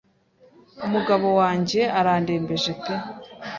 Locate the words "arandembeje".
1.99-2.71